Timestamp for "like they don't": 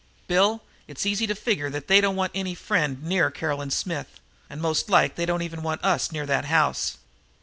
4.89-5.43